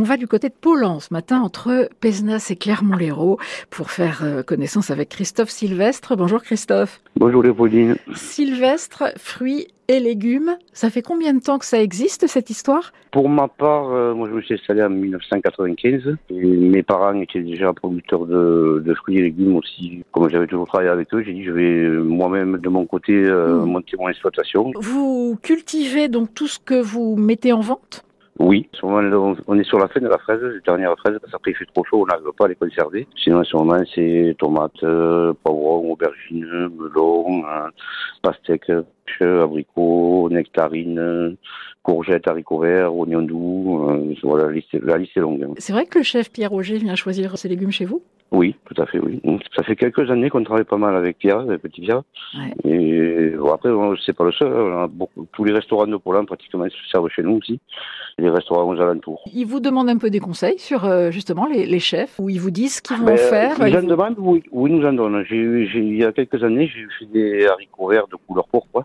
On 0.00 0.02
va 0.02 0.16
du 0.16 0.28
côté 0.28 0.48
de 0.48 0.54
Paulan 0.54 1.00
ce 1.00 1.12
matin 1.12 1.40
entre 1.40 1.88
Pézenas 1.98 2.46
et 2.50 2.54
Clermont-Lérault 2.56 3.36
pour 3.68 3.90
faire 3.90 4.20
euh, 4.22 4.44
connaissance 4.44 4.92
avec 4.92 5.08
Christophe 5.08 5.48
Sylvestre. 5.48 6.14
Bonjour 6.14 6.40
Christophe. 6.40 7.00
Bonjour 7.16 7.42
Léopoldine. 7.42 7.96
Sylvestre, 8.14 9.12
fruits 9.16 9.66
et 9.88 9.98
légumes, 9.98 10.56
ça 10.72 10.90
fait 10.90 11.02
combien 11.02 11.34
de 11.34 11.40
temps 11.40 11.58
que 11.58 11.64
ça 11.64 11.82
existe 11.82 12.28
cette 12.28 12.48
histoire? 12.48 12.92
Pour 13.10 13.28
ma 13.28 13.48
part, 13.48 13.90
euh, 13.90 14.14
moi 14.14 14.28
je 14.28 14.34
me 14.34 14.40
suis 14.42 14.54
installé 14.54 14.84
en 14.84 14.90
1995 14.90 16.14
et 16.30 16.34
mes 16.46 16.82
parents 16.84 17.20
étaient 17.20 17.40
déjà 17.40 17.72
producteurs 17.72 18.26
de, 18.26 18.80
de 18.84 18.94
fruits 18.94 19.18
et 19.18 19.22
légumes 19.22 19.56
aussi. 19.56 20.04
Comme 20.12 20.28
j'avais 20.28 20.46
toujours 20.46 20.68
travaillé 20.68 20.90
avec 20.90 21.12
eux, 21.12 21.24
j'ai 21.24 21.32
dit 21.32 21.42
je 21.42 21.50
vais 21.50 21.72
euh, 21.84 22.04
moi-même 22.04 22.58
de 22.58 22.68
mon 22.68 22.86
côté 22.86 23.14
euh, 23.14 23.64
Mmh. 23.64 23.64
monter 23.64 23.96
mon 23.96 24.08
exploitation. 24.08 24.70
Vous 24.78 25.36
cultivez 25.42 26.06
donc 26.06 26.34
tout 26.34 26.46
ce 26.46 26.60
que 26.60 26.80
vous 26.80 27.16
mettez 27.16 27.52
en 27.52 27.60
vente? 27.60 28.04
Oui, 28.38 28.68
on- 28.82 29.58
est 29.58 29.64
sur 29.64 29.78
la 29.78 29.88
fin 29.88 30.00
de 30.00 30.06
la 30.08 30.18
fraise, 30.18 30.40
la 30.40 30.60
dernière 30.64 30.96
fraise, 30.98 31.18
parce 31.20 31.32
qu'après 31.32 31.50
il 31.50 31.56
fait 31.56 31.66
trop 31.74 31.84
chaud, 31.84 32.02
on 32.02 32.06
n'arrive 32.06 32.26
pas 32.38 32.44
à 32.44 32.48
les 32.48 32.54
conserver. 32.54 33.06
Sinon 33.16 33.40
en 33.40 33.44
ce 33.44 33.56
moment 33.56 33.78
c'est 33.94 34.36
tomates, 34.38 34.82
euh, 34.84 35.32
poivrons, 35.42 35.92
aubergines, 35.92 36.68
melons, 36.76 37.42
euh, 37.44 37.68
pastèques, 38.22 38.70
abricots, 39.20 40.28
nectarines, 40.30 41.36
courgettes, 41.82 42.28
haricots 42.28 42.60
verts, 42.60 42.94
oignons 42.94 43.22
doux. 43.22 43.88
euh, 43.90 44.36
la 44.36 44.50
liste, 44.52 44.72
la 44.74 44.98
liste 44.98 45.16
est 45.16 45.20
longue. 45.20 45.42
hein. 45.42 45.54
C'est 45.58 45.72
vrai 45.72 45.86
que 45.86 45.98
le 45.98 46.04
chef 46.04 46.30
Pierre 46.30 46.50
Roger 46.50 46.78
vient 46.78 46.94
choisir 46.94 47.36
ses 47.38 47.48
légumes 47.48 47.72
chez 47.72 47.86
vous? 47.86 48.02
Oui, 48.30 48.54
tout 48.66 48.80
à 48.82 48.84
fait, 48.86 48.98
oui. 48.98 49.20
Mm. 49.24 49.38
Ça 49.56 49.62
fait 49.62 49.74
quelques 49.74 50.10
années 50.10 50.28
qu'on 50.28 50.44
travaille 50.44 50.64
pas 50.64 50.76
mal 50.76 50.94
avec 50.94 51.16
Pierre, 51.18 51.38
avec 51.40 51.62
Petit 51.62 51.80
Pierre. 51.80 52.02
Ouais. 52.36 52.70
Et 52.70 53.30
bon, 53.30 53.52
après, 53.52 53.70
c'est 54.04 54.12
pas 54.12 54.24
le 54.24 54.32
seul. 54.32 54.48
hein. 54.52 54.60
On 54.74 54.82
a 54.82 54.86
beaucoup, 54.86 55.26
tous 55.32 55.44
les 55.44 55.52
restaurants 55.54 55.86
de 55.86 55.96
Poland, 55.96 56.26
pratiquement, 56.26 56.66
ils 56.66 56.70
se 56.70 56.76
servent 56.90 57.08
chez 57.08 57.22
nous 57.22 57.36
aussi. 57.38 57.58
Les 58.18 58.28
restaurants 58.28 58.68
aux 58.68 58.78
alentours. 58.80 59.22
Il 59.32 59.46
vous 59.46 59.60
demande 59.60 59.88
un 59.88 59.96
peu 59.96 60.10
des 60.10 60.20
conseils 60.20 60.58
sur 60.58 60.84
euh, 60.84 61.10
justement 61.10 61.46
les, 61.46 61.64
les 61.64 61.78
chefs, 61.78 62.18
où 62.18 62.28
ils 62.28 62.40
vous 62.40 62.50
disent 62.50 62.76
ce 62.76 62.82
qu'ils 62.82 62.98
vont 62.98 63.04
Ben, 63.06 63.16
faire. 63.16 63.56
Ils 63.60 63.68
Ils 63.68 63.76
en 63.78 63.80
vous- 63.80 63.86
demandent 63.86 64.18
ou 64.18 64.38
ou 64.50 64.66
ils 64.66 64.74
nous 64.76 64.86
en 64.86 64.92
donnent. 64.92 65.24
J'ai, 65.28 65.36
eu- 65.36 65.66
j'ai, 65.66 65.78
il 65.78 65.96
y 65.96 66.04
a 66.04 66.12
quelques 66.12 66.42
années, 66.44 66.66
j'ai 66.66 66.86
fait 66.98 67.06
des 67.10 67.46
haricots 67.46 67.88
verts 67.88 68.08
de 68.08 68.16
couleur 68.26 68.46
pourpre. 68.48 68.84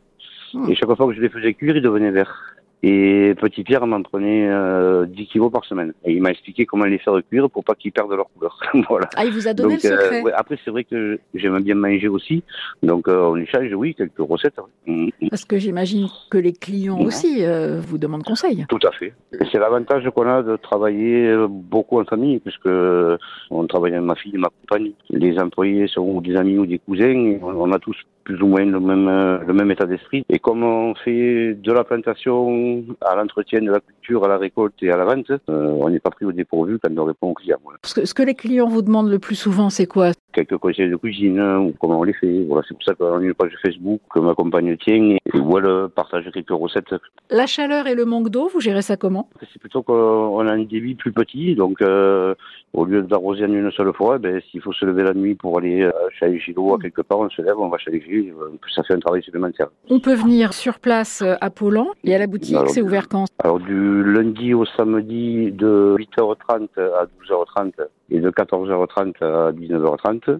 Hmm. 0.53 0.69
Et 0.69 0.75
chaque 0.75 0.93
fois 0.95 1.07
que 1.07 1.13
je 1.13 1.19
les 1.21 1.29
faisais 1.29 1.53
cuire, 1.53 1.75
ils 1.75 1.81
devenaient 1.81 2.11
verts. 2.11 2.55
Et 2.85 3.33
Petit 3.39 3.63
Pierre 3.63 3.87
m'en 3.87 4.01
prenait 4.03 4.49
euh, 4.49 5.05
10 5.05 5.27
kilos 5.27 5.49
par 5.49 5.63
semaine. 5.63 5.93
Et 6.03 6.11
il 6.11 6.21
m'a 6.21 6.31
expliqué 6.31 6.65
comment 6.65 6.83
les 6.83 6.97
faire 6.97 7.17
cuire 7.29 7.49
pour 7.49 7.63
pas 7.63 7.75
qu'ils 7.75 7.93
perdent 7.93 8.11
leur 8.11 8.27
couleur. 8.33 8.59
voilà. 8.89 9.07
Ah, 9.15 9.23
il 9.23 9.31
vous 9.31 9.47
a 9.47 9.53
donné 9.53 9.75
Donc, 9.75 9.83
le 9.83 9.91
euh, 9.91 10.01
secret 10.01 10.21
ouais, 10.21 10.33
après, 10.35 10.59
c'est 10.65 10.69
vrai 10.71 10.83
que 10.83 11.17
j'aime 11.33 11.57
bien 11.61 11.75
manger 11.75 12.09
aussi. 12.09 12.43
Donc, 12.83 13.07
euh, 13.07 13.21
on 13.21 13.37
échange, 13.37 13.71
oui, 13.73 13.95
quelques 13.95 14.17
recettes. 14.19 14.59
oui. 14.85 14.93
Mm, 14.93 15.25
mm. 15.25 15.29
Parce 15.29 15.45
que 15.45 15.57
j'imagine 15.57 16.07
que 16.29 16.37
les 16.37 16.51
clients 16.51 16.97
Non. 16.97 17.05
aussi 17.05 17.37
euh, 17.45 17.79
vous 17.79 17.97
demandent 17.97 18.23
conseil. 18.23 18.65
Tout 18.67 18.79
à 18.85 18.91
fait. 18.91 19.13
C'est 19.49 19.59
l'avantage 19.59 20.03
qu'on 20.13 20.27
a 20.27 20.43
de 20.43 20.57
travailler 20.57 21.27
euh, 21.27 21.47
beaucoup 21.49 22.01
en 22.01 22.03
famille, 22.03 22.39
puisque 22.39 22.67
on 22.67 23.65
travaille 23.65 23.93
avec 23.93 24.05
ma 24.05 24.15
fille 24.15 24.35
et 24.35 24.37
ma 24.37 24.49
compagne. 24.49 24.91
Les 25.09 25.39
employés 25.39 25.87
sont 25.87 26.19
des 26.19 26.35
amis 26.35 26.57
ou 26.57 26.65
des 26.65 26.79
cousins. 26.79 27.37
on 27.41 27.71
a 27.71 27.79
tous 27.79 27.95
plus 28.23 28.41
ou 28.41 28.47
moins 28.47 28.65
le 28.65 28.79
même, 28.79 29.07
euh, 29.07 29.39
le 29.45 29.53
même 29.53 29.71
état 29.71 29.85
d'esprit. 29.85 30.25
Et 30.29 30.39
comme 30.39 30.63
on 30.63 30.95
fait 30.95 31.53
de 31.53 31.71
la 31.71 31.83
plantation 31.83 32.83
à 33.01 33.15
l'entretien 33.15 33.61
de 33.61 33.71
la 33.71 33.79
culture, 33.79 34.23
à 34.25 34.27
la 34.27 34.37
récolte 34.37 34.81
et 34.81 34.91
à 34.91 34.97
la 34.97 35.05
vente, 35.05 35.31
euh, 35.31 35.39
on 35.49 35.89
n'est 35.89 35.99
pas 35.99 36.09
pris 36.09 36.25
au 36.25 36.31
dépourvu 36.31 36.79
quand 36.81 36.97
on 36.97 37.05
répond 37.05 37.29
aux 37.29 37.33
clients. 37.33 37.57
Voilà. 37.63 37.79
Parce 37.81 37.93
que 37.93 38.05
ce 38.05 38.13
que 38.13 38.23
les 38.23 38.35
clients 38.35 38.67
vous 38.67 38.81
demandent 38.81 39.09
le 39.09 39.19
plus 39.19 39.35
souvent, 39.35 39.69
c'est 39.69 39.87
quoi? 39.87 40.11
Quelques 40.33 40.57
conseils 40.57 40.89
de 40.89 40.95
cuisine, 40.95 41.39
hein, 41.39 41.59
ou 41.59 41.73
comment 41.79 41.99
on 41.99 42.03
les 42.03 42.13
fait. 42.13 42.43
Voilà, 42.47 42.63
c'est 42.67 42.73
pour 42.73 42.83
ça 42.83 42.95
qu'on 42.95 43.17
a 43.17 43.21
une 43.21 43.33
page 43.33 43.53
Facebook 43.61 44.01
que 44.11 44.19
ma 44.19 44.33
compagne 44.33 44.75
tient 44.77 45.17
et 45.33 45.37
où 45.37 45.57
elle 45.57 45.65
euh, 45.65 45.87
partage 45.87 46.29
quelques 46.33 46.49
recettes 46.49 46.95
La 47.29 47.45
chaleur 47.45 47.87
et 47.87 47.95
le 47.95 48.05
manque 48.05 48.29
d'eau, 48.29 48.49
vous 48.51 48.59
gérez 48.59 48.81
ça 48.81 48.97
comment? 48.97 49.29
C'est 49.39 49.59
plutôt 49.59 49.83
qu'on 49.83 50.47
a 50.47 50.51
un 50.51 50.63
débit 50.63 50.95
plus 50.95 51.11
petit, 51.11 51.55
donc 51.55 51.81
euh, 51.81 52.33
au 52.73 52.85
lieu 52.85 53.03
d'arroser 53.03 53.45
en 53.45 53.53
une 53.53 53.71
seule 53.71 53.93
fois, 53.93 54.17
ben, 54.17 54.41
s'il 54.49 54.61
faut 54.61 54.73
se 54.73 54.85
lever 54.85 55.03
la 55.03 55.13
nuit 55.13 55.35
pour 55.35 55.57
aller 55.57 55.83
euh, 55.83 55.91
changer 56.19 56.53
l'eau 56.55 56.73
à 56.73 56.79
quelque 56.79 57.01
part, 57.01 57.19
on 57.19 57.29
se 57.29 57.41
lève, 57.41 57.57
on 57.59 57.69
va 57.69 57.77
changer, 57.77 58.33
euh, 58.39 58.49
ça 58.73 58.83
fait 58.83 58.95
un 58.95 58.99
travail 58.99 59.21
supplémentaire. 59.21 59.67
On 59.89 59.99
peut 59.99 60.15
venir 60.15 60.53
sur 60.53 60.79
place 60.79 61.21
euh, 61.21 61.35
à 61.39 61.49
Paulan 61.49 61.87
et 62.03 62.15
à 62.15 62.17
la 62.17 62.27
boutique, 62.27 62.57
c'est 62.67 62.81
ouvert 62.81 63.07
quand? 63.07 63.25
Alors 63.43 63.59
du 63.59 64.03
lundi 64.03 64.53
au 64.53 64.65
samedi 64.65 65.51
de 65.51 65.95
8h30 65.99 66.67
à 66.77 67.05
12h30 67.05 67.73
et 68.09 68.19
de 68.19 68.29
14h30 68.29 69.23
à 69.23 69.51
19h30 69.51 70.39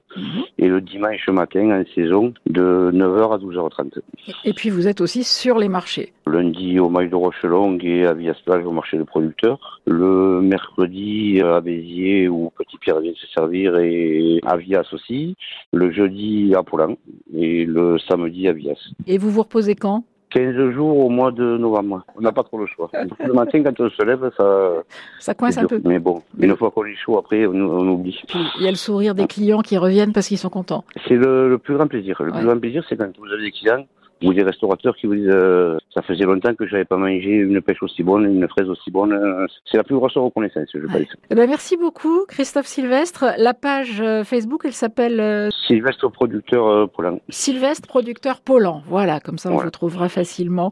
et 0.57 0.67
le 0.67 0.81
dimanche 0.81 1.27
matin 1.29 1.81
en 1.81 1.83
saison 1.93 2.33
de 2.45 2.91
9h 2.93 3.33
à 3.33 3.37
12h30. 3.37 3.99
Et 4.45 4.53
puis 4.53 4.69
vous 4.69 4.87
êtes 4.87 5.01
aussi 5.01 5.23
sur 5.23 5.57
les 5.57 5.69
marchés. 5.69 6.13
Lundi 6.27 6.79
au 6.79 6.89
mail 6.89 7.09
de 7.09 7.15
Roche-Longue 7.15 7.83
et 7.83 8.05
à 8.05 8.13
Villas-Plage 8.13 8.65
au 8.65 8.71
marché 8.71 8.97
de 8.97 9.03
producteurs. 9.03 9.81
Le 9.85 10.41
mercredi 10.41 11.41
à 11.41 11.61
Béziers 11.61 12.22
où 12.27 12.51
Petit 12.57 12.77
Pierre 12.77 12.99
vient 12.99 13.13
se 13.15 13.27
servir 13.27 13.77
et 13.77 14.39
à 14.45 14.57
Vias 14.57 14.87
aussi. 14.93 15.35
Le 15.71 15.91
jeudi 15.91 16.53
à 16.55 16.63
Polan 16.63 16.95
et 17.35 17.65
le 17.65 17.97
samedi 17.99 18.47
à 18.47 18.53
Vias. 18.53 18.79
Et 19.07 19.17
vous 19.17 19.29
vous 19.31 19.41
reposez 19.43 19.75
quand? 19.75 20.03
15 20.31 20.71
jours 20.71 20.97
au 20.97 21.09
mois 21.09 21.31
de 21.31 21.57
novembre. 21.59 22.03
On 22.17 22.21
n'a 22.21 22.31
pas 22.31 22.41
trop 22.41 22.57
le 22.57 22.65
choix. 22.65 22.89
Le 23.23 23.33
matin, 23.33 23.61
quand 23.61 23.79
on 23.79 23.89
se 23.91 24.01
lève, 24.01 24.31
ça. 24.35 24.71
Ça 25.19 25.35
coince 25.35 25.59
un 25.59 25.65
peu. 25.67 25.79
Mais 25.85 25.99
bon, 25.99 26.23
une 26.39 26.55
fois 26.57 26.71
qu'on 26.71 26.85
est 26.85 26.95
chaud, 26.95 27.19
après, 27.19 27.45
on, 27.45 27.51
on 27.53 27.87
oublie. 27.87 28.19
Il 28.57 28.63
y 28.63 28.67
a 28.67 28.71
le 28.71 28.75
sourire 28.75 29.13
des 29.13 29.27
clients 29.27 29.61
qui 29.61 29.77
reviennent 29.77 30.11
parce 30.11 30.27
qu'ils 30.27 30.39
sont 30.39 30.49
contents. 30.49 30.85
C'est 31.07 31.13
le, 31.17 31.49
le 31.49 31.57
plus 31.59 31.75
grand 31.75 31.85
plaisir. 31.85 32.17
Le 32.23 32.31
Ouais. 32.31 32.37
plus 32.39 32.47
grand 32.47 32.57
plaisir, 32.59 32.83
c'est 32.89 32.97
quand 32.97 33.15
vous 33.19 33.27
avez 33.31 33.43
des 33.43 33.51
clients 33.51 33.85
ou 34.23 34.33
des 34.33 34.43
restaurateurs 34.43 34.95
qui 34.95 35.07
vous 35.07 35.15
disent 35.15 35.29
euh, 35.31 35.77
ça 35.93 36.01
faisait 36.01 36.23
longtemps 36.25 36.53
que 36.55 36.65
j'avais 36.67 36.85
pas 36.85 36.97
mangé 36.97 37.29
une 37.31 37.61
pêche 37.61 37.81
aussi 37.83 38.03
bonne, 38.03 38.25
une 38.25 38.47
fraise 38.47 38.69
aussi 38.69 38.89
bonne. 38.91 39.13
Euh, 39.13 39.45
C'est 39.65 39.77
la 39.77 39.83
plus 39.83 39.95
grosse 39.95 40.15
reconnaissance, 40.17 40.67
je 40.73 40.79
pense. 40.85 41.01
Eh 41.29 41.35
ben, 41.35 41.47
merci 41.49 41.77
beaucoup, 41.77 42.25
Christophe 42.27 42.65
Sylvestre. 42.67 43.25
La 43.37 43.53
page 43.53 44.01
euh, 44.01 44.23
Facebook, 44.23 44.61
elle 44.65 44.73
s'appelle 44.73 45.19
euh, 45.19 45.49
Sylvestre 45.67 46.09
producteur 46.11 46.89
Polan. 46.89 47.19
Sylvestre 47.29 47.87
Producteur 47.87 48.41
Paulan. 48.41 48.81
Voilà, 48.87 49.19
comme 49.19 49.37
ça 49.37 49.49
on 49.49 49.53
Voilà. 49.53 49.65
vous 49.65 49.71
trouvera 49.71 50.09
facilement. 50.09 50.71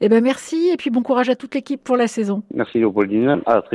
Eh 0.00 0.08
ben 0.08 0.22
merci 0.22 0.70
et 0.72 0.76
puis 0.76 0.90
bon 0.90 1.02
courage 1.02 1.28
à 1.28 1.36
toute 1.36 1.54
l'équipe 1.54 1.82
pour 1.82 1.96
la 1.96 2.06
saison. 2.06 2.42
Merci 2.54 2.78
Léopoldine. 2.78 3.40
À 3.46 3.62
très 3.62 3.70